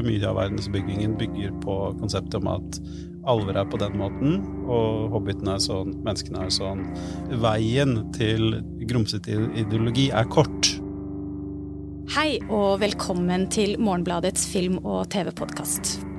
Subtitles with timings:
[0.00, 2.80] eller mye av verdensbyggingen bygger på konseptet om at
[3.28, 6.86] alver er på den måten, og hobbitene er sånn, menneskene er sånn.
[7.42, 10.72] Veien til grumsete ideologi er kort.
[12.16, 16.09] Hei og velkommen til Morgenbladets film- og TV-podkast.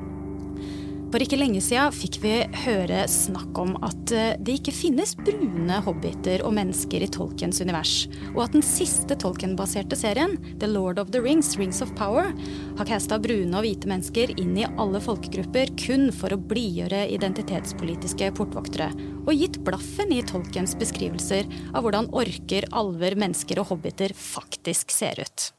[1.11, 2.31] For ikke lenge siden fikk vi
[2.63, 8.05] høre snakk om at eh, det ikke finnes brune hobbiter og mennesker i Tolkiens univers,
[8.31, 12.31] og at den siste Tolkien-baserte serien, The Lord of the Rings, Rings of Power,
[12.79, 18.31] har casta brune og hvite mennesker inn i alle folkegrupper kun for å blidgjøre identitetspolitiske
[18.39, 18.93] portvoktere,
[19.25, 25.19] og gitt blaffen i Tolkiens beskrivelser av hvordan orker, alver, mennesker og hobbiter faktisk ser
[25.19, 25.51] ut.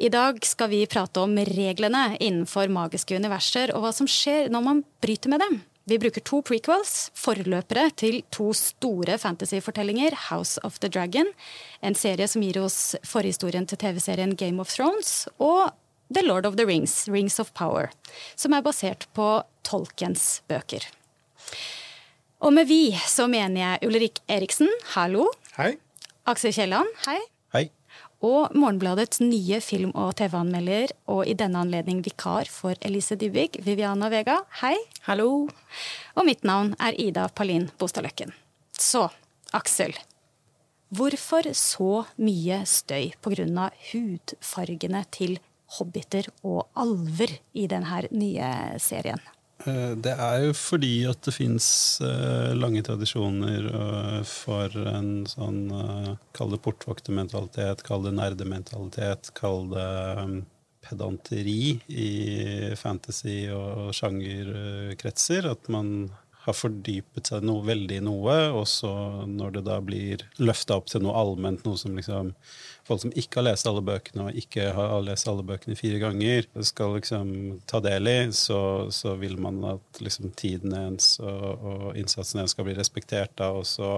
[0.00, 4.62] I dag skal vi prate om reglene innenfor magiske universer, og hva som skjer når
[4.64, 5.58] man bryter med dem.
[5.92, 11.28] Vi bruker to prequels, forløpere til to store fantasyfortellinger, House of the Dragon,
[11.84, 15.74] en serie som gir oss forhistorien til TV-serien Game of Thrones, og
[16.08, 17.92] The Lord of the Rings, Rings of Power,
[18.40, 19.26] som er basert på
[19.68, 20.86] Tolkens bøker.
[22.40, 25.28] Og med vi så mener jeg Ulrik Eriksen, hallo.
[25.58, 25.74] Hei.
[26.24, 27.18] Aksel Kielland, hei
[28.20, 34.10] og Morgenbladets nye film- og TV-anmelder, og i denne anledning vikar for Elise Dybvig, Viviana
[34.12, 34.40] Vega.
[34.60, 34.76] Hei.
[35.08, 35.48] Hallo.
[36.16, 38.34] Og mitt navn er Ida Palin Bostadløkken.
[38.76, 39.08] Så,
[39.56, 39.96] Aksel.
[40.90, 43.70] Hvorfor så mye støy pga.
[43.92, 45.38] hudfargene til
[45.78, 49.20] hobbiter og alver i denne nye serien?
[49.68, 51.66] Eh, det er jo fordi at det fins
[52.04, 55.60] eh, lange tradisjoner eh, for en sånn
[56.36, 59.90] Kall det portvoktermentalitet, kall det nerdementalitet, kall det
[60.80, 62.10] pedanteri i
[62.78, 65.50] fantasy- og sjangerkretser.
[65.50, 66.08] At man
[66.40, 68.90] har fordypet seg noe veldig i noe, og så
[69.28, 72.32] når det da blir løfta opp til noe allment, noe som liksom
[72.88, 76.48] folk som ikke har lest alle bøkene, og ikke har lest alle bøkene fire ganger,
[76.66, 77.32] skal liksom
[77.70, 78.60] ta del i, så,
[78.94, 83.52] så vil man at liksom tiden ens og, og innsatsen ens skal bli respektert da,
[83.52, 83.92] og så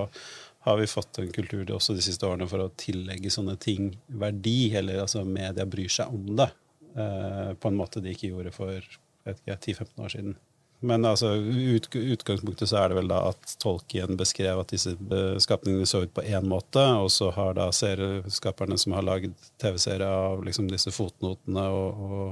[0.67, 4.73] har vi fått en kultur også de siste årene for å tillegge sånne ting verdi,
[4.79, 6.51] eller altså media bryr seg om det,
[6.95, 8.95] eh, på en måte de ikke gjorde for
[9.27, 10.37] 10-15 år siden.
[10.83, 14.97] Men altså, ut, utgangspunktet så er det vel da at Tolkien beskrev at disse
[15.45, 20.09] skapningene så ut på én måte, og så har da serieskaperne som har lagd TV-serier
[20.09, 22.27] av liksom disse fotnotene og, og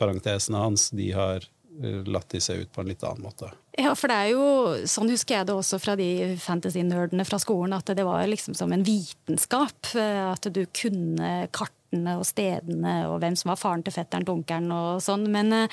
[0.00, 1.44] parentesene hans, de har
[1.80, 3.48] eh, latt de se ut på en litt annen måte.
[3.80, 4.46] Ja, for det er jo,
[4.90, 6.10] sånn husker jeg det også fra de
[6.42, 9.94] fantasy-nerdene fra skolen, at det var liksom som en vitenskap.
[9.94, 11.46] Eh, at du kunne
[11.90, 15.26] kartene og stedene og hvem som var faren til fetteren til onkelen og sånn.
[15.30, 15.68] Men uh,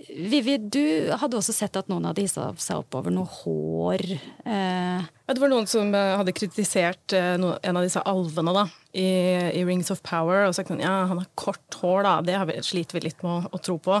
[0.00, 4.00] Vivi, du hadde også sett at noen hadde hissa seg opp over noe hår.
[4.46, 8.64] Uh, Ja, det var noen som eh, hadde kritisert eh, en av disse alvene da,
[8.90, 9.04] i,
[9.54, 12.14] i, Rings of Power og sagt at ja, han har kort hår, da.
[12.26, 14.00] Det sliter vi litt med å, å tro på.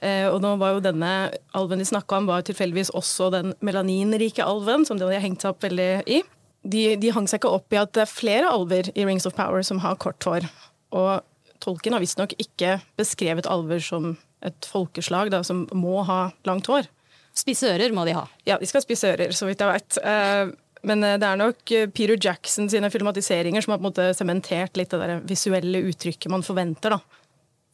[0.00, 1.10] Uh, og nå var jo denne
[1.52, 5.52] alven de snakka om, var tilfeldigvis også den melaninrike alven, som de hadde hengt seg
[5.52, 6.22] opp veldig i.
[6.64, 9.36] De, de hang seg ikke opp i at det er flere alver i Rings of
[9.36, 10.48] Power som har kort hår.
[10.96, 11.20] Og
[11.60, 14.14] Tolkien har visstnok ikke beskrevet alver som
[14.44, 16.88] et folkeslag da, som må ha langt hår.
[17.36, 18.24] Spisse ører må de ha.
[18.48, 19.98] Ja, de skal spisse ører, så vidt jeg vet.
[20.00, 20.52] Eh,
[20.88, 24.80] men eh, det er nok Peter Jackson sine filmatiseringer som har på en måte sementert
[24.80, 27.00] litt det der visuelle uttrykket man forventer da,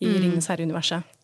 [0.03, 0.17] i mm.
[0.19, 1.15] Ringenes herre-universet.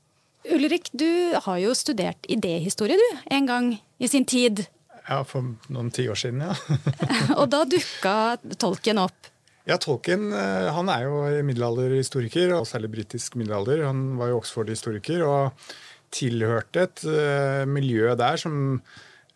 [0.54, 4.64] Ulrik, du har jo studert idéhistorie du, en gang i sin tid.
[5.08, 6.54] Ja, for noen tiår siden, ja.
[7.40, 8.16] og da dukka
[8.62, 9.31] tolken opp.
[9.68, 13.84] Ja, Tolkien eh, han er jo middelalderhistoriker, og særlig britisk middelalder.
[13.86, 15.68] Han var jo Oxford-historiker og
[16.12, 18.82] tilhørte et uh, miljø der som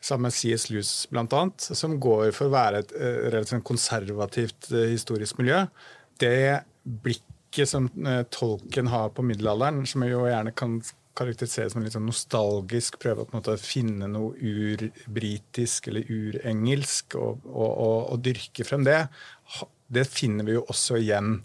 [0.04, 0.66] sammen med C.S.
[0.68, 5.62] Lewis bl.a., som går for å være et uh, relativt konservativt historisk miljø.
[6.20, 7.88] Det blikket som
[8.34, 10.76] Tolkien har på middelalderen, som jo gjerne kan
[11.16, 17.70] karakteriseres som en litt sånn nostalgisk prøve å finne noe urbritisk eller urengelsk og, og,
[17.70, 18.98] og, og dyrke frem det,
[19.86, 21.38] det finner vi jo også igjen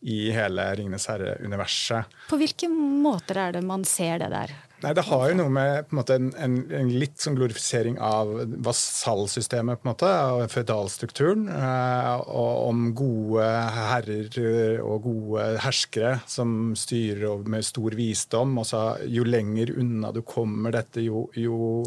[0.00, 2.18] i hele Ringenes herre-universet.
[2.30, 4.54] På hvilke måter er det man ser det der?
[4.78, 8.30] Nei, Det har jo noe med en, en, en, en, litt sånn glorifisering av
[8.62, 11.48] vasallsystemet, på en måte, og føydalstrukturen.
[11.50, 14.38] Eh, og om gode herrer
[14.84, 18.54] og gode herskere som styrer med stor visdom.
[18.62, 21.82] Også, jo lenger unna du kommer dette, jo, jo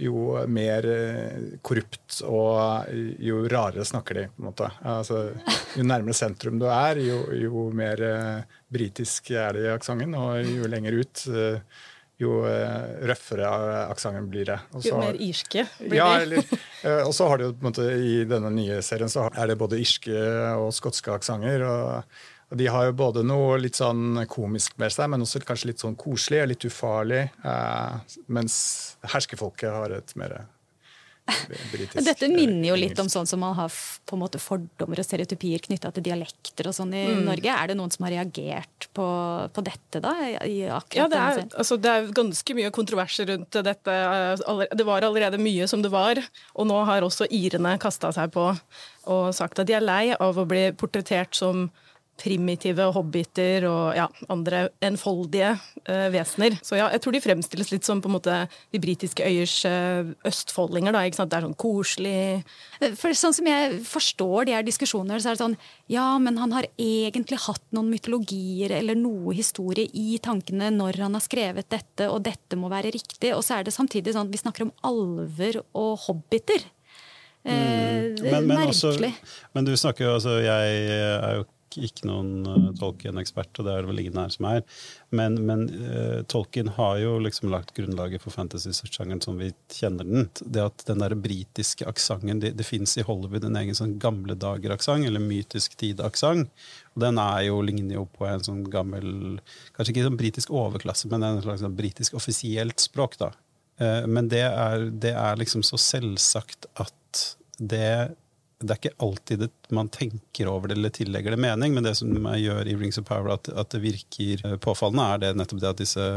[0.00, 2.88] jo mer eh, korrupt og
[3.20, 4.26] jo rarere snakker de.
[4.32, 4.68] på en måte.
[4.88, 5.22] Altså,
[5.76, 10.14] jo nærmere sentrum du er, jo, jo mer uh, britisk er det i aksenten.
[10.18, 11.24] Og jo lenger ut,
[12.22, 12.42] jo
[13.08, 13.48] røffere
[13.88, 14.58] aksenten blir det.
[14.72, 16.42] Også, jo mer irske blir ja, de.
[16.86, 19.60] uh, og så har du på en måte i denne nye serien så er det
[19.60, 21.66] både irske og skotske aksenter.
[21.68, 22.22] Og
[22.54, 25.96] De har jo både noe litt sånn komisk med seg, men også kanskje litt sånn
[25.96, 27.22] koselig og litt ufarlig.
[27.44, 28.56] Eh, mens
[29.14, 30.42] herskefolket har et mer
[31.70, 35.06] britisk Dette minner jo litt om sånn som man har på en måte fordommer og
[35.06, 37.24] stereotypier knytta til dialekter og sånn i Mm.
[37.28, 37.46] Norge.
[37.54, 39.06] Er det noen som har reagert på,
[39.54, 40.12] på dette, da?
[40.42, 43.94] I Ja, det er, altså, det er ganske mye kontroverser rundt dette.
[44.74, 46.18] Det var allerede mye som det var,
[46.56, 48.50] og nå har også irene kasta seg på
[49.06, 51.70] og sagt at de er lei av å bli portrettert som
[52.20, 56.58] primitive hobbiter og ja, andre enfoldige uh, vesener.
[56.62, 58.36] Så ja, jeg tror de fremstilles litt som på en måte
[58.74, 60.94] de britiske øyers uh, østfoldinger.
[60.94, 61.32] Da, ikke sant?
[61.32, 62.42] Det er sånn koselig
[63.00, 65.56] For sånn som jeg forstår de her diskusjonene, så er det sånn
[65.92, 71.18] Ja, men han har egentlig hatt noen mytologier eller noe historie i tankene når han
[71.18, 73.32] har skrevet dette, og dette må være riktig.
[73.34, 76.68] Og så er det samtidig sånn at vi snakker om alver og hobbiter.
[77.42, 79.14] Eh, det er Men, men, også, merkelig.
[79.56, 81.46] men du snakker jo altså Jeg er jo
[81.78, 84.62] ikke noen uh, Tolkien-ekspert, og det er det vel ingen her som er.
[85.14, 90.28] Men, men uh, Tolkien har jo liksom lagt grunnlaget for fantasy-sjangeren som vi kjenner den.
[90.42, 94.36] Det at den der britiske aksenten Det, det fins i Hollywood en egen sånn gamle
[94.38, 96.50] dager-aksent, eller mytisk tid-aksent.
[96.94, 99.38] Og den er jo, ligner jo på en sånn gammel
[99.76, 103.32] Kanskje ikke sånn britisk overklasse, men en slags sånn britisk offisielt språk, da.
[103.80, 107.22] Uh, Men det er, det er liksom så selvsagt at
[107.62, 108.12] det
[108.62, 109.44] det er ikke alltid
[109.74, 113.06] man tenker over det eller tillegger det mening, men det som gjør i Rings of
[113.08, 116.08] Power, at, at det virker eh, påfallende, er det nettopp det at disse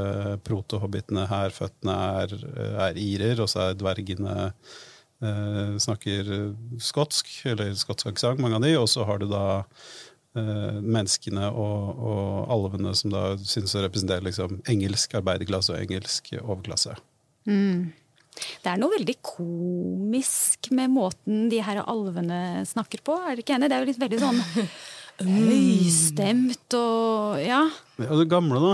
[0.47, 2.35] protohobbitene, hærføttene, er,
[2.87, 6.31] er irer, og så er dvergene eh, snakker
[6.83, 9.45] skotsk, eller skotsk aksent, mange av de, og så har du da
[10.37, 16.35] eh, menneskene og, og alvene som da synes å representere liksom, engelsk arbeiderklasse og engelsk
[16.43, 16.97] overklasse.
[18.35, 23.15] Det er noe veldig komisk med måten de her alvene snakker på.
[23.21, 23.69] Er dere ikke enig?
[23.71, 24.41] Det er jo litt veldig sånn
[25.45, 27.61] høystemt og ja.
[28.09, 28.73] Og det gamle, da.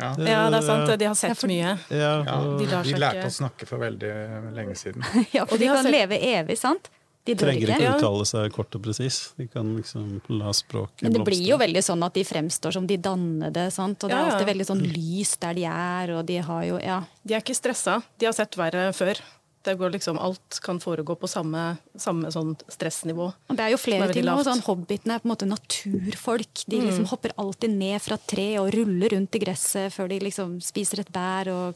[0.00, 0.10] Ja.
[0.24, 0.92] Ja, det er sant.
[1.00, 1.72] De har sett Ja, for- mye.
[1.92, 4.12] Ja, Ja, og De de lærte å snakke for veldig
[4.56, 5.04] lenge siden.
[5.36, 6.88] ja for Og de de kan sett- leve evig, sant?
[7.36, 7.78] De trenger ikke.
[7.80, 9.18] ikke uttale seg kort og presis.
[9.38, 12.86] De kan liksom la språket Men det blir jo veldig sånn at de fremstår som
[12.86, 14.02] de dannede, sant?
[14.04, 17.02] og det er alltid veldig sånn lys der de er, og de har jo Ja.
[17.26, 18.02] De er ikke stressa.
[18.18, 19.20] De har sett verre før.
[19.62, 23.26] Det går liksom, alt kan foregå på samme, samme sånn stressnivå.
[23.50, 24.46] Og det er jo flere er ting lavt.
[24.48, 26.64] Sånn, Hobbitene er på en måte naturfolk.
[26.66, 26.86] De Mm.
[26.88, 31.00] liksom hopper alltid ned fra tre og ruller rundt i gresset før de liksom spiser
[31.00, 31.74] et bær og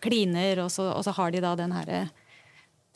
[0.00, 2.10] kliner, og så, og så har de da den herre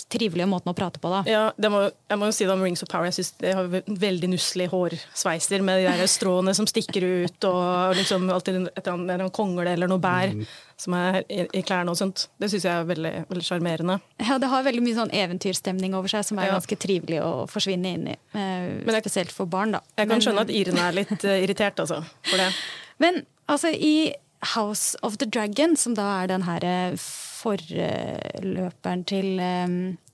[0.09, 1.21] trivelige måten å prate på, da.
[1.29, 3.05] Ja, det må, jeg må jo si det om Rings of Power.
[3.11, 7.97] Jeg synes de har veldig nusselige hårsveiser med de der stråene som stikker ut, og
[7.99, 10.33] liksom alltid et eller annet, kongle eller noe bær
[10.81, 12.29] som er i, i klærne og sånt.
[12.41, 13.99] Det syns jeg er veldig veldig sjarmerende.
[14.25, 16.55] Ja, det har veldig mye sånn eventyrstemning over seg som er Ja.
[16.57, 18.17] ganske trivelig å forsvinne inn i.
[18.33, 19.81] Eh, spesielt for barn, da.
[19.99, 22.53] Jeg kan Men- skjønne at irene er litt eh, irritert, altså, for det.
[22.99, 29.37] Men altså, i House of the Dragon, som da er den her eh, forløperen til
[29.41, 29.69] eh,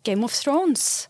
[0.06, 1.08] Game of Thrones,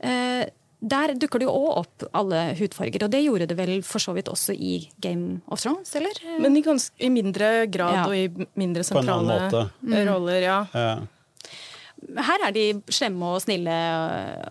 [0.00, 0.46] eh,
[0.86, 4.12] der dukker det jo òg opp alle hudfarger, og det gjorde det vel for så
[4.14, 6.14] vidt også i Game of Thrones, eller?
[6.42, 8.04] Men i, ganske, i mindre grad Ja.
[8.06, 8.28] og i
[8.60, 9.38] mindre sentrale
[10.10, 10.58] roller, ja.
[10.76, 10.96] Ja.
[12.28, 13.72] Her er de slemme og snille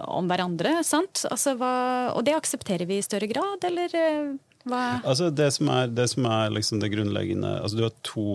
[0.10, 1.22] om hverandre, sant?
[1.30, 1.72] Altså, hva,
[2.18, 3.88] og det aksepterer vi i større grad, eller?
[5.06, 8.30] Altså det som er det, som er liksom det grunnleggende altså Du har to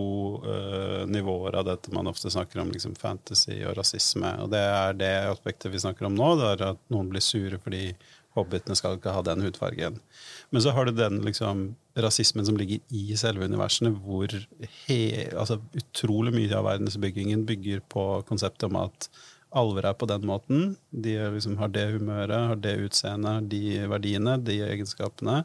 [0.45, 4.31] uh, nivåer av dette man ofte snakker om, liksom fantasy og rasisme.
[4.45, 6.33] Og det er det aspektet vi snakker om nå.
[6.39, 7.91] Det er at noen blir sure fordi
[8.39, 9.99] hobbitene skal ikke ha den hudfargen.
[10.55, 14.31] Men så har du den liksom, rasismen som ligger i selve universene, hvor
[14.87, 15.01] he,
[15.35, 19.11] altså, utrolig mye av verdensbyggingen bygger på konseptet om at
[19.51, 20.75] alver er på den måten.
[20.91, 25.43] De liksom, har det humøret, har det utseendet, de verdiene, de egenskapene.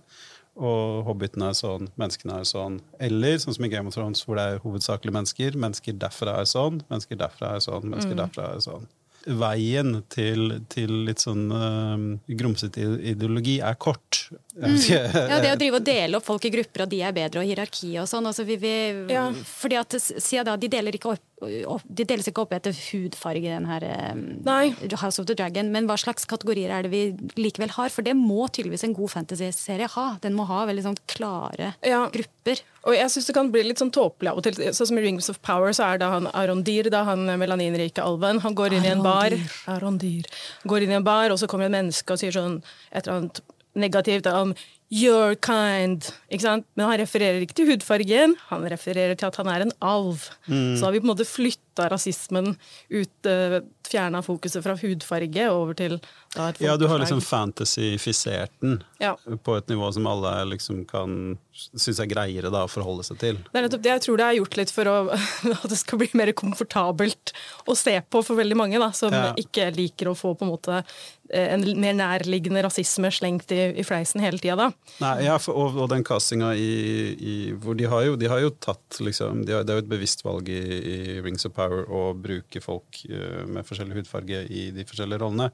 [0.55, 2.77] Og hobbitene er sånn, menneskene er sånn.
[3.03, 5.57] Eller sånn som i Game of Thrones, hvor det er hovedsakelig mennesker.
[5.59, 8.87] Mennesker derfra er sånn, mennesker derfra er sånn, mennesker derfra er sånn.
[9.25, 11.95] Veien til, til litt sånn uh,
[12.39, 14.27] grumsete ideologi er kort.
[14.55, 14.77] Mm.
[14.85, 17.49] Ja, det å drive og dele opp folk i grupper, og de er bedre, og
[17.49, 18.29] hierarki og sånn.
[18.29, 18.75] Altså, vi, vi,
[19.11, 19.27] Ja.
[19.35, 23.43] Fordi at siden da, de deler ikke opp, opp De deles ikke opp etter hudfarge,
[23.43, 24.69] den her um, Nei.
[25.01, 25.67] House of the Dragon.
[25.73, 27.01] Men hva slags kategorier er det vi
[27.35, 27.91] likevel har?
[27.91, 30.05] For det må tydeligvis en god fantasy-serie ha.
[30.23, 32.05] Den må ha veldig sånn klare Ja.
[32.13, 32.61] grupper.
[32.85, 34.53] Og jeg syns det kan bli litt sånn tåpelig av og til.
[34.77, 38.39] Sånn som i Rings of Power, så er det han Arondir, da, han melaninrike alven.
[38.45, 39.35] Han går inn i en bar
[39.73, 40.29] Arondir.
[40.63, 42.61] Går inn i en bar, og så kommer et menneske og sier sånn
[42.93, 43.41] et eller annet
[43.75, 44.53] negativt om
[44.93, 46.05] Your kind.
[46.29, 46.67] Ikke sant?
[46.77, 50.27] Men han refererer ikke til hudfargen, han refererer til at han er en alv.
[50.45, 52.53] Så har vi på en måte flytta rasismen,
[52.93, 53.57] ut, uh,
[53.89, 55.97] fjerna fokuset fra hudfarge over til
[56.35, 59.13] da, et Ja, du har liksom fantasyfisert den ja.
[59.15, 63.39] på et nivå som alle liksom kan synes er greiere da, å forholde seg til.
[63.47, 64.95] Det er nettopp det jeg tror det er gjort litt for å,
[65.55, 69.29] at det skal bli mer komfortabelt å se på for veldig mange, da, som ja.
[69.39, 73.87] ikke liker å få på en måte eh, en mer nærliggende rasisme slengt i, i
[73.87, 74.71] fleisen hele tida.
[75.01, 76.69] Ja, og, og, den castinga i,
[77.15, 79.83] i, hvor de har, jo, de har jo tatt liksom, de har, Det er jo
[79.83, 84.45] et bevisst valg i, i, Rings of Power å bruke folk uh, med forskjellig hudfarge
[84.47, 85.49] i de forskjellige rollene,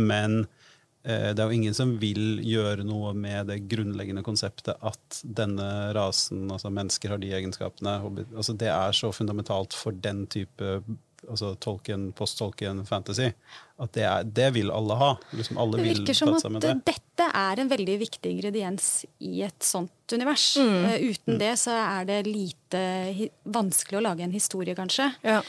[0.00, 5.20] men uh, det er jo ingen som vil gjøre noe med det grunnleggende konseptet at
[5.22, 8.00] denne rasen, altså mennesker, har de egenskapene.
[8.32, 10.80] Altså det er så fundamentalt for den type
[11.28, 13.30] altså Tolkien, post-Tolkien fantasy
[13.80, 15.10] at det, er, det, vil alle ha.
[15.36, 16.74] Liksom alle det virker som at det.
[16.86, 18.88] dette er en veldig viktig ingrediens
[19.24, 20.52] i et sånt univers.
[20.60, 20.84] Mm.
[20.84, 21.40] Uh, uten mm.
[21.42, 22.82] det så er det lite
[23.44, 25.10] vanskelig å lage en historie, kanskje.
[25.26, 25.40] Ja.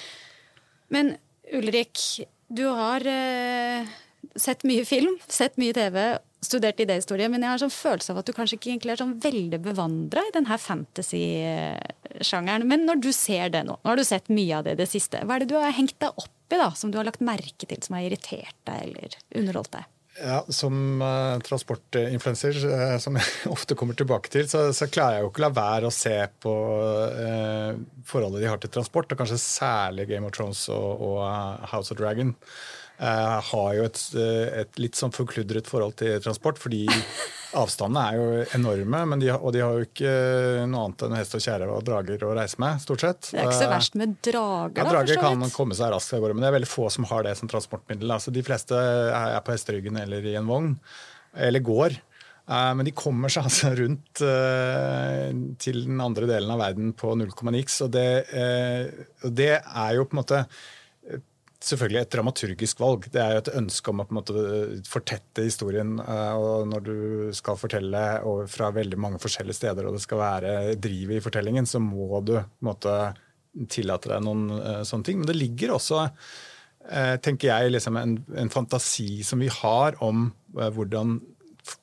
[0.92, 1.16] Men
[1.56, 2.04] Ulrik,
[2.52, 3.96] du har uh,
[4.36, 8.28] sett mye film, sett mye TV, studert idéhistorie, men jeg har sånn følelse av at
[8.28, 12.68] du kanskje ikke egentlig er sånn veldig bevandra i denne fantasy-sjangeren.
[12.70, 14.90] Men når du ser det nå, nå har du sett mye av det i det
[14.90, 17.24] siste, hva er det du har hengt deg opp i, da, som du har lagt
[17.24, 19.84] merke til, som har irritert deg eller underholdt deg?
[20.20, 25.26] Ja, Som uh, transportinfluenser, uh, som jeg ofte kommer tilbake til, så, så, klarer jeg
[25.26, 26.56] jo ikke la være å se på
[27.16, 27.72] uh,
[28.08, 31.24] forholdet de har til transport, og kanskje særlig Game of Thrones og, og
[31.72, 32.36] House of Dragon.
[33.02, 36.84] Har jo et, eh, et litt sånn forkludret forhold til transport, fordi
[37.58, 39.02] avstandene er jo enorme.
[39.22, 40.12] De, og de har jo ikke
[40.72, 43.32] noe annet enn hest og kjerre og drager å reise med, stort sett.
[43.32, 44.84] Det er ikke så verst med drager, da?
[44.84, 47.28] Ja, drager kan komme seg raskt av gårde, men det er veldig få som har
[47.28, 48.16] det som transportmiddel.
[48.16, 50.74] Altså, de fleste er på hesteryggen eller i en vogn,
[51.48, 51.98] eller går.
[52.52, 54.24] Men de kommer seg altså rundt
[55.64, 58.08] til den andre delen av verden på 0,9, og det,
[59.26, 60.46] og det er jo på en måte
[61.62, 63.08] selvfølgelig et dramaturgisk valg.
[63.14, 64.46] Det er jo et ønske om å på en måte
[64.90, 65.98] fortette historien.
[66.02, 66.96] Eh, og Når du
[67.38, 68.06] skal fortelle
[68.52, 72.38] fra veldig mange forskjellige steder, og det skal være drivet i fortellingen, så må du
[72.38, 72.96] på en måte
[73.72, 75.20] tillate deg noen uh, sånne ting.
[75.20, 76.06] Men det ligger også,
[77.22, 81.20] tenker jeg, liksom en, en, fantasi som vi har om hvordan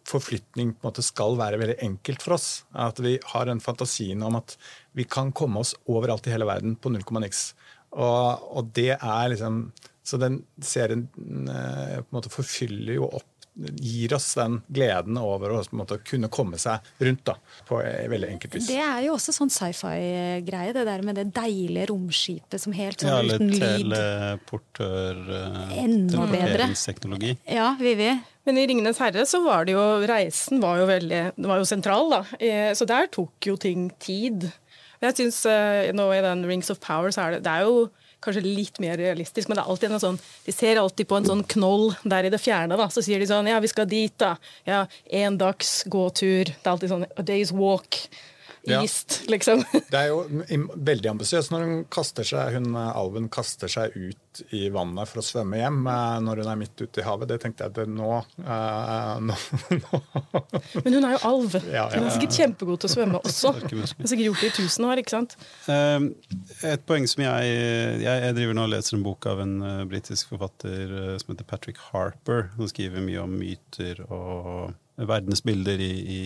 [0.08, 2.48] forflytning på en måte skal være veldig enkelt for oss.
[2.72, 4.56] At vi har den fantasien om at
[4.98, 7.52] vi kan komme oss overalt i hele verden på null komma niks.
[7.96, 9.70] Og, og, det er liksom
[10.04, 11.06] Så den serien
[11.48, 16.30] eh, på en måte forfyller jo opp gir oss den gleden over å måte, kunne
[16.30, 17.34] komme seg rundt da,
[17.66, 18.68] på veldig enkelt vis.
[18.70, 23.10] Det er jo også sånn sci-fi-greie, det der med det deilige romskipet som helt sånn
[23.10, 23.64] ja, uten lyd.
[23.64, 25.22] Teleportør,
[25.82, 26.70] Enda bedre.
[27.50, 28.12] Ja, Vivi.
[28.48, 31.66] Men i 'Ringenes herre' så var det jo reisen var jo veldig det var jo
[31.68, 32.22] sentral, da.
[32.40, 34.48] Eh, så der tok jo ting tid.
[35.04, 37.88] Jeg synes uh, nå i den Rings of Power så er det, det er jo
[38.24, 41.28] kanskje litt mer realistisk, men det er alltid en sånn De ser alltid på en
[41.28, 42.88] sånn knoll der i det fjerne, da.
[42.90, 44.34] Så sier de sånn Ja, vi skal dit, da.
[44.66, 44.86] Ja,
[45.20, 46.50] en dags gåtur.
[46.50, 48.00] Det er alltid sånn A day's walk.
[48.66, 49.30] East, ja.
[49.32, 49.64] liksom.
[49.92, 50.22] Det er jo
[50.74, 55.24] veldig ambisiøst når hun kaster seg, hun alven kaster seg ut i vannet for å
[55.24, 57.30] svømme hjem eh, når hun er midt ute i havet.
[57.30, 58.10] Det tenkte jeg at nå,
[58.44, 59.36] uh, nå,
[59.82, 60.00] nå.
[60.84, 61.58] Men hun er jo alv.
[61.66, 63.54] Ja, ja, hun er sikkert kjempegod til å svømme også.
[63.62, 65.38] Hun har sikkert gjort det i tusen år, ikke sant?
[65.68, 67.54] Et poeng som jeg,
[68.04, 69.56] jeg, driver nå og leser en bok av en
[69.90, 72.50] britisk forfatter som heter Patrick Harper.
[72.58, 76.20] Som skriver mye om myter og verdensbilder i, i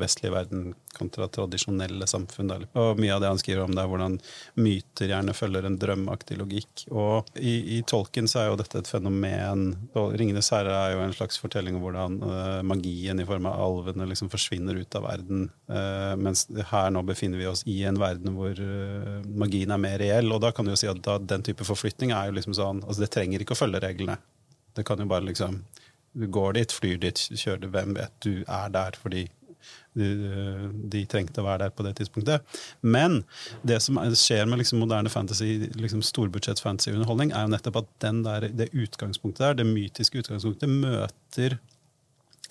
[0.00, 2.50] vestlig verden kontra tradisjonelle samfunn.
[2.50, 2.66] Der.
[2.78, 4.18] Og mye av det han skriver om, det er hvordan
[4.60, 6.84] myter gjerne følger en drømmaktig logikk.
[6.92, 9.64] Og i, i tolken så er jo dette et fenomen.
[9.94, 13.60] og 'Ringenes herre' er jo en slags fortelling om hvordan uh, magien i form av
[13.64, 15.48] alvene liksom forsvinner ut av verden.
[15.70, 19.98] Uh, mens her nå befinner vi oss i en verden hvor uh, magien er mer
[20.02, 20.32] reell.
[20.32, 22.82] Og da kan du jo si at da, den type forflytning er jo liksom sånn
[22.82, 24.18] altså Det trenger ikke å følge reglene.
[24.76, 25.60] Det kan jo bare liksom
[26.12, 28.12] du går dit, flyr dit, kjører Hvem vet?
[28.24, 29.26] Du er der fordi
[29.98, 30.06] de,
[30.90, 32.44] de, trengte å være der på det tidspunktet.
[32.80, 33.20] Men
[33.66, 38.48] det som skjer med liksom moderne fantasy, liksom storbudsjetts fantasyunderholdning, er jo nettopp at der,
[38.56, 41.58] det utgangspunktet der, det mytiske utgangspunktet, møter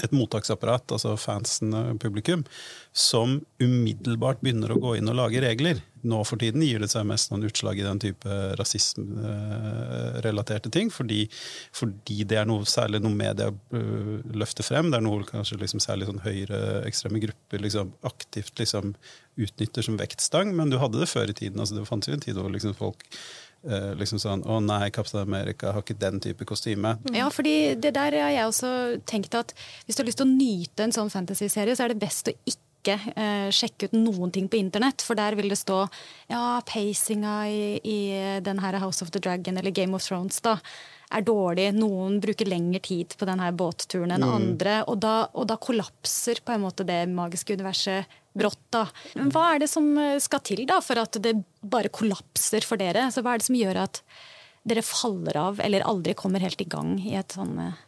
[0.06, 2.44] et mottaksapparat, altså fansen og publikum,
[2.92, 5.78] som umiddelbart begynner å gå inn og lage regler.
[6.02, 8.28] Nå for tiden gir det seg mest noen utslag i den type
[8.58, 11.30] rasismerelaterte ting, fordi,
[11.78, 14.92] fordi, det er noe særlig noe media øh, løfter frem.
[14.92, 18.86] Det er noe kanskje liksom særlig sånn høyreekstreme grupper liksom, aktivt liksom,
[19.42, 21.60] utnytter som vektstang, men du hadde det før i tiden.
[21.62, 23.02] altså Det fantes jo en tid hvor liksom folk
[23.62, 26.96] Uh, liksom sånn Å nei, Kaptein Amerika har ikke den type kostyme.
[27.06, 27.20] Mm.
[27.20, 28.72] Ja, fordi det der har jeg også
[29.06, 29.54] tenkt at
[29.86, 32.36] hvis du har lyst til å nyte en sånn fantasyserie, så er det best å
[32.42, 35.84] ikke ikke eh, sjekke ut noen ting på internett, for der vil det stå
[36.32, 38.00] ja, pacinga i, i
[38.44, 40.58] den her House of the Dragon eller Game of Thrones da,
[41.12, 41.68] er dårlig.
[41.76, 44.82] Noen bruker lengre tid på denne båtturen enn andre.
[44.92, 48.64] Og da, og da, kollapser på en måte det magiske universet brått.
[48.74, 48.86] da.
[49.18, 52.82] Men hva er det som eh, skal til da for at det bare kollapser for
[52.82, 53.10] dere?
[53.12, 54.04] Så hva er det som gjør at
[54.68, 57.80] dere faller av eller aldri kommer helt i gang i et sånn eh,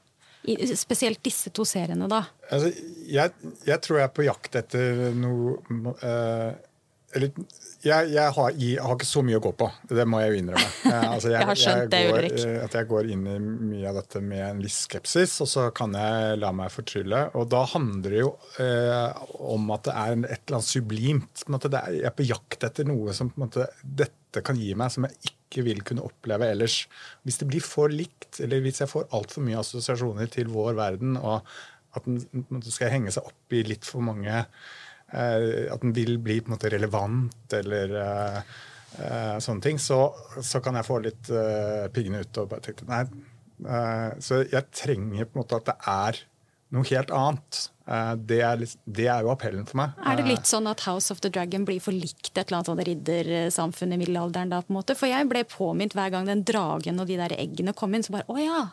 [0.76, 2.26] spesielt disse to seriene, da?
[2.50, 2.74] Altså,
[3.08, 3.32] jeg,
[3.64, 5.56] jeg, tror jeg er på jakt etter noe
[6.04, 6.52] uh,
[7.14, 7.32] Eller
[7.84, 9.68] jeg, jeg, har, jeg, har, ikke så mye å gå på.
[9.90, 10.70] Det må jeg jo innrømme.
[10.86, 12.38] Uh, altså, jeg, har skjønt det, går, Ulrik.
[12.40, 15.68] Uh, at jeg går inn i mye av dette med en viss skepsis, og så
[15.76, 17.26] kan jeg la meg fortrylle.
[17.40, 18.34] Og da handler det jo
[19.54, 21.46] om at det er et eller annet sublimt.
[21.60, 25.10] Er, jeg er på jakt etter noe som på måte, dette kan gi meg, som
[25.10, 26.84] jeg ikke vil kunne oppleve ellers.
[27.28, 31.20] Hvis det blir for likt, eller hvis jeg får altfor mye assosiasjoner til vår verden,
[31.20, 31.44] og
[31.94, 34.72] at den skal henge seg opp i litt for mange eh,
[35.14, 38.38] At den vil bli på en måte relevant eller eh,
[38.98, 40.08] eh, sånne ting, så,
[40.42, 41.32] så, kan jeg få litt
[41.94, 43.06] piggene ut og bare tenke nei.
[44.20, 46.24] Så jeg trenger på en måte at det er
[46.74, 47.60] noe helt annet.
[47.84, 49.98] Eh, det er, litt, det er, jo appellen for meg.
[50.08, 52.72] Er det litt sånn at House of the Dragon blir for likt et eller annet
[52.72, 54.54] sånn riddersamfunn i middelalderen?
[54.54, 54.98] da på en måte?
[54.98, 58.06] For jeg ble påminnet hver gang den dragen og de der eggene kom inn.
[58.06, 58.64] så bare, å ja,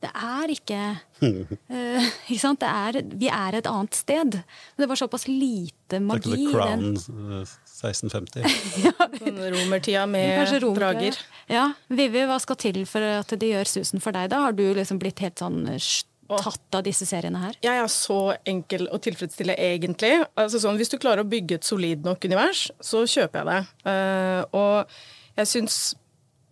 [0.00, 0.80] det er ikke,
[1.20, 2.62] uh, ikke sant?
[2.64, 4.38] Er, vi er et annet sted.
[4.40, 6.30] Men det var såpass lite magi.
[6.30, 8.40] Det er ikke The Crown 1650.
[8.40, 8.54] Eh,
[8.86, 8.94] ja.
[9.20, 11.20] Sånn romertida med romer, drager.
[11.52, 11.66] Ja.
[11.92, 14.32] Vivi, hva skal til for at det gjør susen for deg?
[14.32, 14.46] da?
[14.46, 15.66] Har du liksom blitt helt sånn
[16.30, 17.60] tatt av disse seriene her?
[17.64, 20.16] Jeg er så enkel å tilfredsstille, egentlig.
[20.38, 23.60] Altså sånn, hvis du klarer å bygge et solid nok univers, så kjøper jeg det.
[23.84, 25.82] Uh, og jeg syns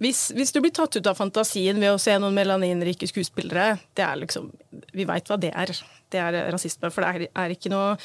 [0.02, 4.04] hvis, hvis, du blir tatt ut av fantasien ved å se noen melaninrike skuespillere, det
[4.06, 4.52] er liksom
[4.94, 5.72] Vi veit hva det er.
[6.08, 6.90] Det er rasisme.
[6.94, 7.96] For det er, er ikke noe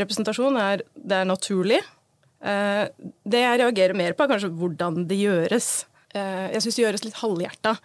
[0.00, 0.56] representasjon.
[0.56, 1.80] Det er, det er naturlig.
[2.42, 2.84] Eh,
[3.28, 5.70] det jeg reagerer mer på, er kanskje hvordan det gjøres.
[6.12, 7.76] Eh, jeg syns det gjøres litt halvhjerta.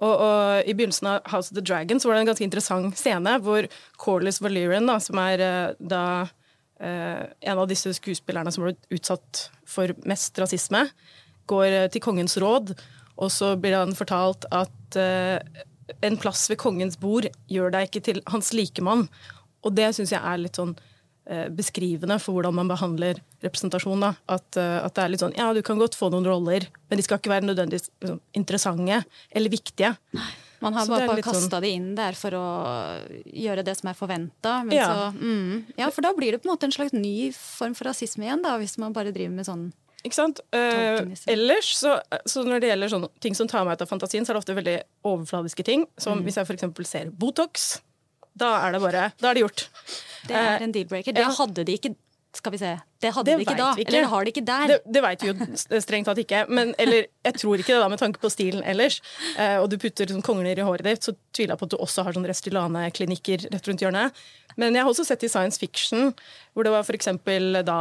[0.00, 2.98] Og, og, I begynnelsen av House of the Dragon så var det en ganske interessant
[2.98, 3.68] scene hvor
[4.02, 6.02] Corliss Valerian, da, som er uh, da
[6.82, 10.86] eh, en av disse skuespillerne som ble utsatt for mest rasisme,
[11.50, 12.74] går uh, til kongens råd,
[13.16, 14.98] og så blir han fortalt at
[16.00, 19.06] en plass ved kongens bord gjør deg ikke til hans likemann.
[19.66, 24.02] Og det syns jeg er litt sånn uh, beskrivende for hvordan man behandler representasjon.
[24.02, 24.14] Da.
[24.38, 27.00] At, uh, at, det er litt sånn ja, du kan godt få noen roller, men
[27.00, 29.94] de skal ikke være nødvendigvis liksom, interessante eller viktige.
[30.62, 31.62] Man har bare, bare kasta sånn...
[31.62, 32.46] det inn der for å
[33.28, 34.58] gjøre det som er forventa.
[34.72, 35.10] Ja.
[35.12, 38.24] Mm, ja, for da blir det på en måte en slags ny form for rasisme
[38.24, 39.66] igjen, da, hvis man bare driver med sånn
[40.06, 40.40] ikke sant?
[40.54, 41.96] Uh, ellers, så,
[42.28, 44.42] så, når det gjelder sånne ting som tar meg ut av fantasien, så er det
[44.44, 45.86] ofte veldig overfladiske ting.
[46.00, 46.26] Som mm.
[46.26, 46.88] hvis jeg f.eks.
[46.88, 47.68] ser Botox.
[48.36, 49.68] Da er det bare Da er det gjort.
[50.26, 51.16] Det er en deal-breaker.
[51.16, 51.94] Det hadde de ikke
[52.38, 52.72] skal vi se.
[53.02, 53.68] Det hadde det de ikke da.
[53.76, 53.90] Ikke.
[53.90, 54.70] Eller har de ikke der.
[54.70, 56.42] Det, det veit vi jo strengt tatt ikke.
[56.48, 59.00] Men, eller jeg tror ikke det, da, med tanke på stilen ellers.
[59.34, 61.78] Eh, og du putter sånn kongler i håret ditt, så tviler jeg på at du
[61.80, 64.24] også har sånn Restylane-klinikker rett rundt hjørnet.
[64.56, 66.12] Men jeg har også sett i science fiction
[66.54, 66.96] hvor det var for
[67.66, 67.80] da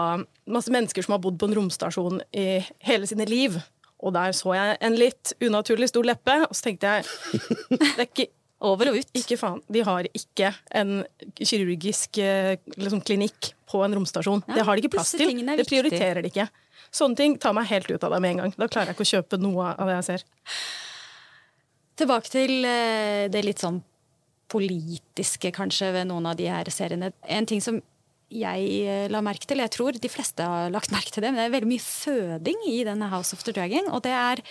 [0.51, 3.57] masse mennesker som har bodd på en romstasjon i hele sine liv.
[4.03, 7.05] Og der så jeg en litt unaturlig stor leppe, og så tenkte jeg
[7.71, 8.27] det er ikke
[8.65, 9.11] over og ut.
[9.17, 9.61] Ikke faen.
[9.71, 10.99] De har ikke en
[11.39, 14.43] kirurgisk eh, liksom, klinikk på en romstasjon.
[14.47, 15.33] Ja, det har de ikke plass til.
[15.45, 16.47] Det prioriterer de ikke.
[16.95, 18.55] Sånne ting tar meg helt ut av det med en gang.
[18.55, 20.25] Da klarer jeg ikke å kjøpe noe av det jeg ser.
[21.99, 23.81] Tilbake til eh, det litt sånn
[24.51, 27.11] politiske, kanskje, ved noen av de her seriene.
[27.31, 27.79] En ting som
[28.33, 31.41] jeg eh, la merke til, jeg tror de fleste har lagt merke til det, men
[31.41, 33.89] det er veldig mye føding i denne House of the Dragon.
[33.91, 34.41] Og det er,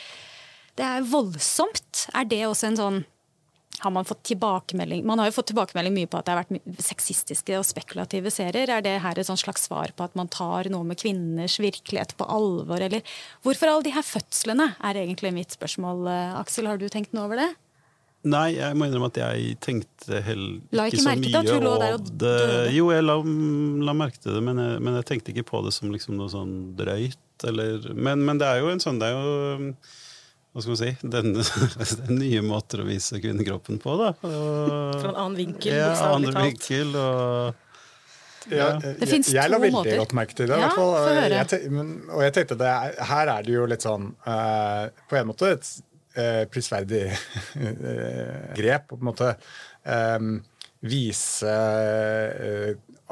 [0.79, 2.07] det er voldsomt.
[2.15, 3.03] Er det også en sånn
[3.85, 6.83] har man fått tilbakemelding Man har jo fått tilbakemelding mye på at det har vært
[6.83, 8.73] sexistiske og spekulative serier.
[8.73, 12.29] Er det her et slags svar på at man tar noe med kvinners virkelighet på
[12.29, 13.05] alvor, eller
[13.45, 16.07] Hvorfor alle de her fødslene, er egentlig mitt spørsmål.
[16.09, 17.51] Eh, Aksel, har du tenkt noe over det?
[18.25, 22.31] Nei, jeg må innrømme at jeg tenkte heller ikke, ikke så mye over det.
[22.73, 23.19] Jo, jeg la,
[23.85, 26.33] la, merke til det, men jeg, men jeg, tenkte ikke på det som liksom noe
[26.33, 27.21] sånn drøyt.
[27.45, 29.69] Eller, men, men, det er jo en sånn det er jo
[30.55, 31.33] hva skal man si, den,
[32.07, 33.97] den nye måter å vise kvinnekroppen på.
[33.99, 34.13] da.
[34.23, 37.65] Og, Fra en annen vinkel, ja, annen vinkel og
[38.53, 38.69] ja.
[38.79, 39.41] det fins to måter.
[39.41, 40.61] Jeg la veldig godt merke til det.
[40.63, 40.71] Ja,
[41.33, 42.71] jeg, men, og jeg tenkte det,
[43.11, 45.71] Her er det jo litt sånn uh, På en måte et
[46.21, 48.91] uh, prisverdig uh, grep.
[48.93, 49.35] på en måte
[49.83, 50.37] um,
[50.85, 51.55] Vise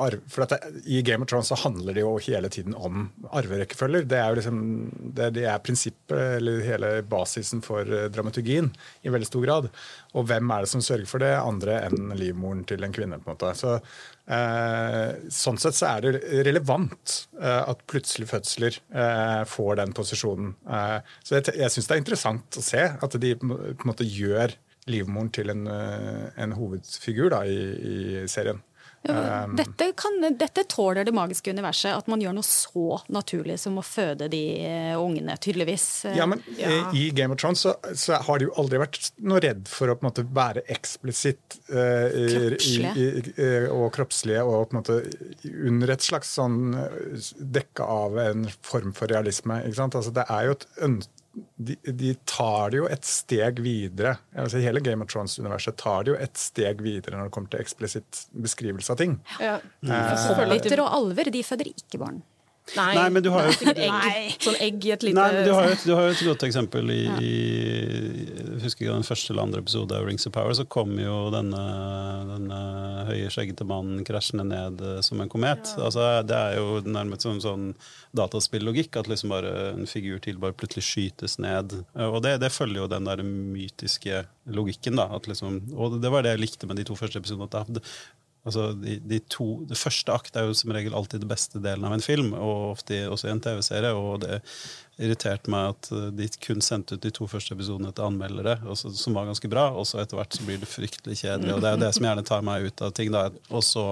[0.00, 0.58] arv, for dette,
[0.88, 4.06] I Game of Thrones så handler det jo hele tiden om arverekkefølger.
[4.08, 4.62] Det er jo liksom,
[5.16, 8.70] det, det er prinsippet, eller hele basisen for uh, dramaturgien
[9.04, 9.68] i veldig stor grad.
[10.16, 13.20] Og hvem er det som sørger for det, andre enn livmoren til en kvinne?
[13.22, 13.52] på en måte.
[13.58, 13.76] Så,
[14.32, 18.80] uh, sånn sett så er det relevant uh, at plutselig fødsler
[19.48, 20.52] får den posisjonen.
[21.24, 24.54] så jeg, jeg syns det er interessant å se at de på en måte gjør
[24.90, 27.58] livmoren til en, en hovedfigur da, i,
[28.22, 28.62] i serien.
[29.02, 33.80] Ja, dette, kan, dette, tåler det magiske universet, at man gjør noe så naturlig som
[33.80, 35.86] å føde de uh, ungene, tydeligvis.
[36.14, 36.70] Ja, men ja.
[36.94, 39.96] I Game of Thrones så, så, har de jo aldri vært noe redd for å
[39.98, 42.14] på en måte være eksplisitt uh,
[43.74, 45.00] og kroppslige og på en måte
[45.50, 46.76] under et slags sånn
[47.58, 49.64] dekke av en form for realisme.
[49.66, 49.98] ikke sant?
[49.98, 54.16] Altså, det er jo et ønske de, de, tar det jo et steg videre.
[54.36, 57.62] Altså, hele Game of Thrones-universet tar det jo et steg videre når det kommer til
[57.62, 59.16] eksplisitt beskrivelse av ting.
[59.40, 59.56] Ja.
[59.86, 62.20] Hobbiter og alver de føder ikke barn.
[62.76, 65.52] Nei, nei, men du har jo egg, sånn egg i et lite Nei, men du
[65.52, 67.16] har jo et, et godt eksempel i, ja.
[67.20, 71.16] i husker jeg den første eller andre episode av Rings of Power, så kom jo
[71.34, 71.62] denne,
[72.30, 72.60] denne
[73.08, 75.74] høye, skjeggete mannen krasjende ned eh, som en komet.
[75.76, 75.88] Ja.
[75.88, 77.68] Altså, det er jo nærmest som sånn
[78.16, 81.78] dataspillogikk, at liksom bare en figur til bare plutselig skytes ned.
[82.08, 85.08] Og det, det følger jo den der mytiske logikken, da.
[85.26, 87.48] Liksom, og det var det jeg likte med de to første episodene.
[87.52, 87.82] At
[88.42, 91.86] Altså, de, de to, det første akt er jo som regel alltid det beste delen
[91.86, 93.92] av en film, og ofte også i en TV-serie.
[93.94, 94.40] og det
[95.00, 98.92] irriterte meg at eh, de kun sendte ut de to første episodene til anmeldere, også,
[98.98, 101.54] som var ganske bra, og så etter hvert så blir det fryktelig kjedelig.
[101.54, 103.12] Og det er jo det som gjerne tar meg ut av ting.
[103.14, 103.86] da, og så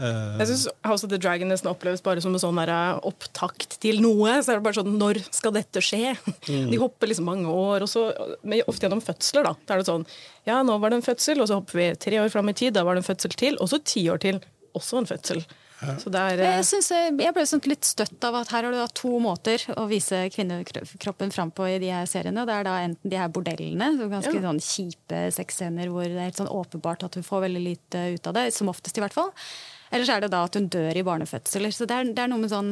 [0.00, 3.78] jeg syns House of the Dragon nesten oppleves bare som en sånn der eh, opptakt
[3.82, 4.38] til noe.
[4.40, 6.14] så er det bare sånn, Når skal dette skje?
[6.48, 6.70] Mm.
[6.72, 8.08] De hopper liksom mange år, og så,
[8.64, 9.46] ofte gjennom fødsler.
[9.46, 10.06] da, da er det sånn,
[10.48, 12.74] Ja, nå var det en fødsel, og så hopper vi tre år fram i tid,
[12.76, 14.40] da var det en fødsel til, og så ti år til,
[14.78, 15.44] også en fødsel.
[15.80, 15.94] Ja.
[16.12, 18.88] Der, jeg, eh, synes, jeg ble sånn litt støtt av at her har du da
[18.92, 22.44] to måter å vise kvinnekroppen fram på i de her seriene.
[22.48, 24.44] Det er da enten de her bordellene, ganske ja.
[24.44, 28.28] sånn kjipe sexscener hvor det er helt sånn åpenbart at hun får veldig lite ut
[28.28, 29.32] av det, som oftest i hvert fall.
[29.90, 31.74] Eller så er det da at hun dør i barnefødsler.
[31.74, 32.70] Så det er, det er noe med sånn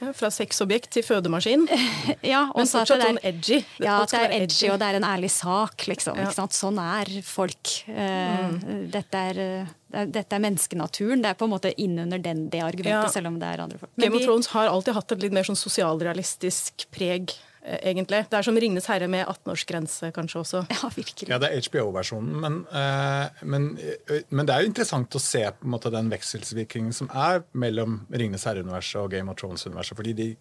[0.00, 1.66] ja, fra sexobjekt til fødemaskin.
[2.32, 3.60] ja, Men fortsatt sånn edgy.
[3.82, 5.84] Ja, at det er edgy, og det er en ærlig sak.
[5.90, 6.30] Liksom, ja.
[6.56, 7.74] Sånn er folk.
[7.90, 8.80] Uh, mm.
[8.94, 11.26] dette, er, uh, dette, er, menneskenaturen.
[11.26, 13.14] Det er på en måte innunder den, det argumentet, ja.
[13.18, 13.92] selv om det er andre folk.
[14.00, 18.24] Game of Thrones har alltid hatt et litt mer sånn sosialrealistisk preg Eh, egentlig.
[18.30, 20.64] Det er som 'Ringenes herre' med 18-årsgrense kanskje også.
[20.70, 21.28] Ja, virkelig.
[21.28, 22.40] Ja, det er HBO-versjonen.
[22.40, 23.78] Men, uh, men,
[24.10, 27.42] uh, men, det er jo interessant å se på en måte den vekselsvirkningen som er
[27.52, 29.96] mellom 'Ringenes herre'-universet og Game of Thrones-universet.
[29.96, 30.36] fordi de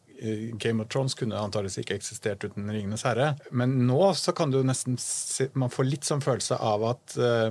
[0.59, 3.31] Game of Thrones kunne antakeligvis ikke eksistert uten 'Ringenes herre'.
[3.51, 7.49] Men nå så kan du nesten se, man får litt sånn følelse av at uh,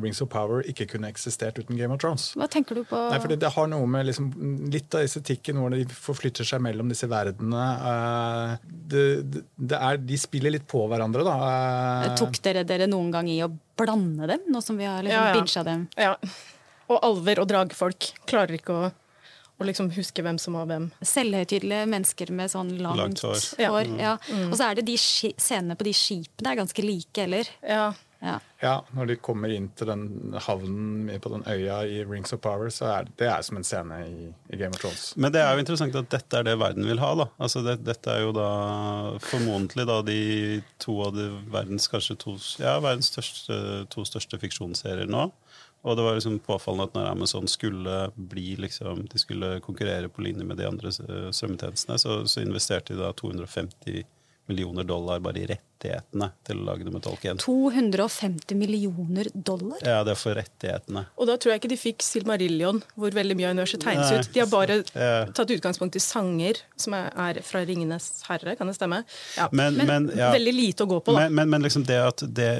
[0.00, 2.30] Rings of Power ikke kunne eksistert uten Game of Thrones.
[2.38, 2.98] Hva tenker du på?
[3.12, 4.30] Nei, fordi Det har noe med liksom,
[4.72, 7.66] litt av estetikken, hvor de forflytter seg mellom disse verdenene.
[7.80, 9.06] Uh, det,
[9.56, 11.36] det er, de spiller litt på hverandre, da.
[12.10, 15.20] Uh, Tok dere dere noen gang i å blande dem, nå som vi har liksom
[15.20, 15.36] ja, ja.
[15.38, 15.86] bincha dem?
[15.96, 16.16] Ja.
[16.90, 18.88] Og alver og dragfolk klarer ikke å
[19.60, 20.90] og liksom huske hvem som var hvem.
[21.04, 23.48] Selvhøytidelige mennesker med sånn langt, langt hår.
[23.60, 24.14] hår ja.
[24.32, 24.46] Mm.
[24.48, 27.50] Og så er det de scenene på de skipene er ganske like, eller?
[27.60, 27.90] Ja.
[28.20, 28.34] Ja.
[28.60, 28.72] ja.
[28.92, 32.88] når de kommer inn til den havnen på den øya i Rings of Power, så
[32.92, 35.06] er det er som en scene i, i, Game of Thrones.
[35.16, 37.14] Men det er jo interessant at dette er det verden vil ha.
[37.22, 37.28] da.
[37.40, 38.50] Altså det, Dette er jo da
[39.24, 40.20] formodentlig da de
[40.82, 43.60] to av de verdens kanskje to, ja, verdens største,
[43.92, 45.30] to største fiksjonsserier nå.
[45.82, 50.24] Og det var liksom påfallende at når Amazon skulle bli liksom, de skulle konkurrere på
[50.26, 54.02] linje med de andre strømmetjenestene, så, så investerte de da 250
[54.50, 57.40] millioner dollar bare i rettighetene til å lage det med Tolkien.
[57.40, 59.78] 250 millioner dollar?
[59.86, 61.06] Ja, det er for rettighetene.
[61.16, 64.30] Og da tror jeg ikke de fikk Silmarillion, hvor veldig mye av universet tegnes ut.
[64.34, 65.24] De har bare ja.
[65.36, 69.02] tatt utgangspunkt i sanger som er fra 'Ringenes herre', kan det stemme?
[69.38, 69.48] Ja.
[69.52, 70.32] Men, men ja.
[70.34, 71.26] veldig lite å gå på, da.
[71.26, 72.50] Men, men, men liksom det at det,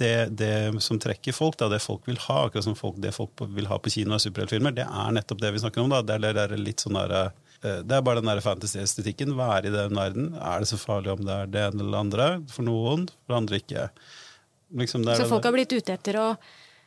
[0.00, 3.46] det, det, som trekker folk, da, det folk vil ha, akkurat som folk, det folk
[3.52, 5.92] vil ha på kino av superheltfilmer, det er nettopp det vi snakker om.
[5.92, 6.02] da.
[6.06, 9.36] Det er det er litt sånn derre Eh, det er bare den der fantasy-estetikken.
[9.38, 10.32] Være i den verden.
[10.34, 12.26] Er det så farlig om det er det ene eller andre?
[12.50, 13.86] For noen, for andre ikke.
[14.72, 16.26] Liksom så folk har blitt ute etter å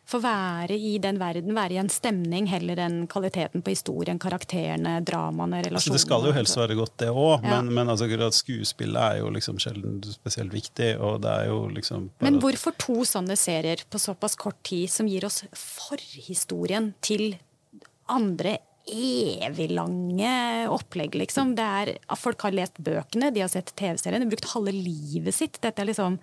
[0.06, 5.00] få være i den verden, være i en stemning heller enn kvaliteten på historien, karakterene,
[5.06, 5.80] dramaene, relasjonene.
[5.80, 7.56] Altså, det skal jo helst være godt, det òg, ja.
[7.56, 8.06] men, men altså,
[8.38, 10.92] skuespillet er jo liksom sjelden spesielt viktig.
[11.00, 12.12] og det er jo liksom...
[12.26, 17.34] Men hvorfor to sånne serier på såpass kort tid som gir oss forhistorien til
[18.06, 21.56] andre eviglange opplegg, liksom.
[21.58, 25.36] Det er, folk har lest bøkene, de har sett TV-serien, de har brukt halve livet
[25.36, 25.60] sitt.
[25.64, 26.20] Dette er liksom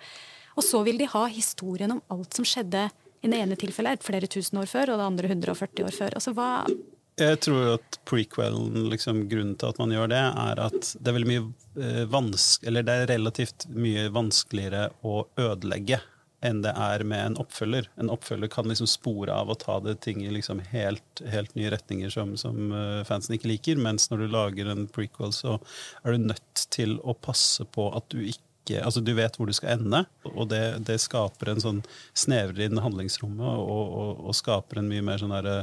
[0.53, 2.91] Og så vil de ha historien om alt som skjedde
[3.23, 6.19] i det ene tilfellet er flere tusen år før, og det andre 140 år før.
[6.19, 6.67] Altså, hva
[7.21, 11.27] jeg tror at prequelen, liksom, grunnen til at man gjør det, er at det er
[11.29, 11.43] mye
[11.77, 16.01] eh, vansk, eller det er relativt mye vanskeligere å ødelegge
[16.43, 17.89] enn det er med en oppfølger.
[18.01, 21.73] En oppfølger kan liksom spore av og ta det ting i liksom helt, helt, nye
[21.75, 25.59] retninger som, som uh, fansen ikke liker, mens når du lager en prequel, så
[26.03, 29.53] er du nødt til å passe på at du ikke Altså, du vet hvor du
[29.53, 31.81] skal ende, og det, det skaper en sånn
[32.15, 35.57] snevrere inn handlingsrommet og, og, og, skaper en mye mer sånn derre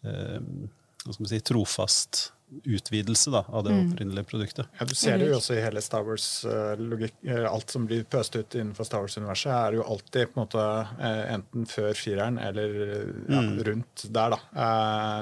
[0.00, 2.32] skal man si, trofast
[2.64, 3.92] utvidelse da, av det mm.
[3.92, 4.66] opprinnelige produktet.
[4.78, 7.14] Ja, Du ser det jo også i hele Star Wars-logikk.
[7.24, 10.64] Uh, alt som blir pøst ut innenfor Star Wars-universet, er jo alltid på en måte
[11.00, 13.54] uh, enten før fireren eller ja, mm.
[13.68, 14.36] rundt der.
[14.36, 14.40] da.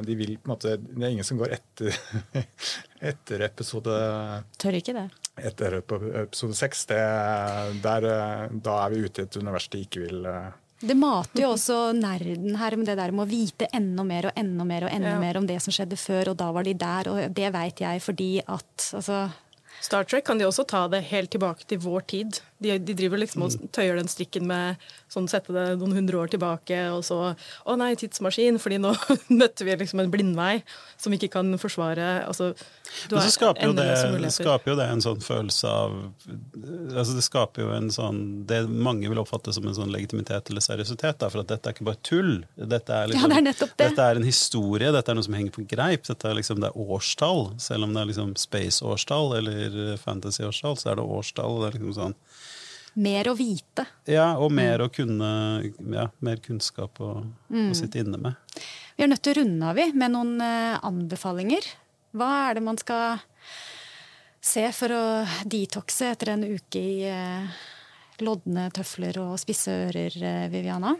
[0.06, 2.00] De vil på en måte, Det er ingen som går etter,
[3.12, 4.00] etter episode
[4.60, 5.06] Tør ikke det.
[5.40, 6.82] Etter episode seks.
[6.90, 10.26] Da er vi ute i et univers de ikke vil
[10.80, 14.40] det mater jo også nerden her med det der med å vite enda mer og
[14.40, 15.20] enda mer og enda ja.
[15.20, 18.02] mer om det som skjedde før, og da var de der, og det veit jeg
[18.04, 19.22] fordi at altså
[19.80, 22.40] Star Trek kan de også ta det helt tilbake til vår tid.
[22.60, 23.68] De, de driver liksom og mm.
[23.72, 27.94] tøyer den strikken med sånn sette det noen hundre år tilbake, og så Å nei,
[27.98, 28.92] tidsmaskin, fordi nå
[29.40, 30.60] møtte vi liksom en blindvei
[31.00, 32.26] som vi ikke kan forsvare.
[32.28, 32.50] Altså,
[33.08, 35.96] Men så skaper jo, det, skaper jo, det, en sånn følelse av
[36.90, 38.18] altså Det skaper jo en sånn
[38.50, 41.76] Det mange vil oppfatte som en sånn legitimitet eller seriøsitet, da, for at dette er
[41.76, 42.32] ikke bare tull.
[42.56, 43.70] Dette er, liksom, ja, det er det.
[43.80, 46.04] dette er en historie, dette er noe som henger på greip.
[46.10, 47.46] Dette er liksom, det er årstall.
[47.62, 49.69] Selv om det er liksom space-årstall eller
[50.02, 51.56] fantasy-årstall, så er det årstall.
[51.56, 52.18] og det er liksom sånn
[52.98, 53.86] mer å vite.
[54.10, 54.86] Ja, og mer mm.
[54.86, 55.30] å kunne
[55.94, 57.12] ja, mer kunnskap å,
[57.50, 57.70] mm.
[57.70, 58.38] å, sitte inne med.
[58.96, 61.68] Vi er nødt til å runde av vi, med noen uh, anbefalinger.
[62.16, 63.20] Hva er det man skal
[64.42, 65.04] se for å
[65.44, 67.58] detoxe etter en uke i eh,
[68.24, 70.94] lodne tøfler og spisse ører, uh, Viviana?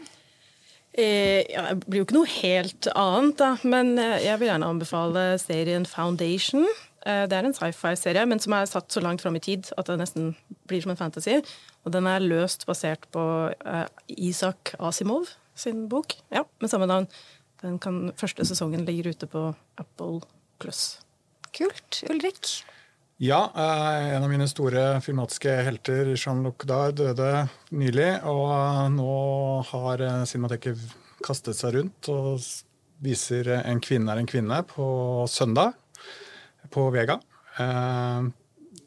[0.93, 3.51] Eh, ja, det blir jo ikke noe helt annet, da.
[3.65, 6.69] Men jeg vil gjerne anbefale serien Foundation.
[7.01, 9.89] Eh, det er en sci-fi-serie, men som er satt så langt fram i tid at
[9.89, 10.33] det nesten
[10.69, 11.39] blir som en fantasy.
[11.85, 13.85] Og den er løst basert på uh,
[14.21, 17.07] Isak Asimov sin bok, ja, med samme navn.
[17.63, 19.47] Den kan, første sesongen ligger ute på
[19.81, 20.21] Apple
[20.61, 20.99] Plus.
[21.57, 22.03] Kult.
[22.09, 22.53] Ulrik?
[23.21, 28.11] Ja, uh, en av mine store filmatiske helter, Jean-Luc Dard, døde nylig.
[28.29, 29.13] Og nå
[29.73, 30.85] har Cinemateket
[31.25, 32.37] kastet seg rundt og
[33.01, 34.85] viser En kvinne er en kvinne på
[35.29, 35.80] søndag
[36.71, 37.19] på Vega.
[37.59, 38.21] Eh,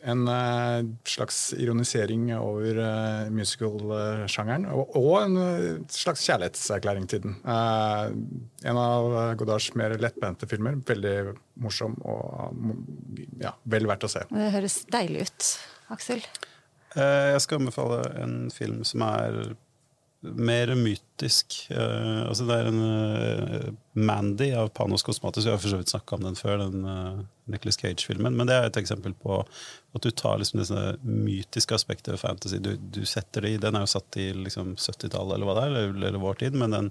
[0.04, 4.66] en eh, slags ironisering over eh, musical-sjangeren.
[4.74, 7.36] Og en slags kjærlighetserklæring til den.
[7.44, 10.80] En av Godards mer lettbente filmer.
[10.86, 12.58] Veldig morsom og
[13.40, 14.26] ja, vel verdt å se.
[14.32, 15.52] Det høres deilig ut.
[15.94, 16.24] Aksel?
[16.94, 19.56] Jeg skal anbefale en film som er
[20.24, 21.56] mer mytisk.
[21.70, 25.92] Uh, altså det er en uh, Mandy av Panos Kosmatis, Vi har for så vidt
[25.92, 28.36] snakka om den før, den uh, Nicholas Cage-filmen.
[28.36, 32.58] Men det er et eksempel på at du tar liksom disse mytiske aspekter ved fantasy.
[32.62, 35.66] Du, du, setter det i Den er jo satt i liksom 70-tallet eller hva det
[35.68, 36.90] er, eller, eller vår tid, men den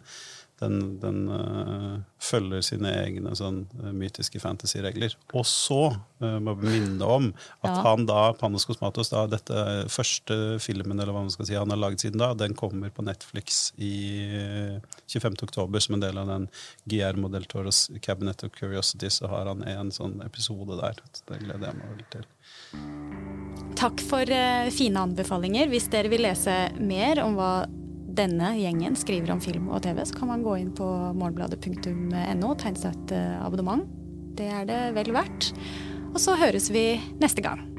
[0.61, 5.15] den, den uh, følger sine egne sånn, uh, mytiske fantasy-regler.
[5.33, 7.29] Og så uh, må jeg minne om
[7.63, 7.81] at ja.
[7.87, 11.81] han da, Panos Cosmatos, da, dette første filmen eller hva man skal si, han har
[11.81, 13.93] laget siden da, den kommer på Netflix i
[15.11, 15.39] 25.
[15.47, 16.47] oktober som en del av den
[16.85, 19.09] Guillermo del Toros Cabinet of Curiosity.
[19.13, 21.01] Så har han en sånn episode der.
[21.11, 22.27] Så Det gleder jeg meg veldig til.
[23.79, 24.29] Takk for
[24.73, 25.69] fine anbefalinger.
[25.71, 27.53] Hvis dere vil lese mer om hva
[28.13, 32.59] denne gjengen skriver om film og TV, så kan man gå inn på morgenbladet.no og
[32.61, 33.85] tegne seg et abonnement.
[34.37, 35.51] Det er det vel verdt.
[36.13, 36.87] Og så høres vi
[37.21, 37.72] neste gang.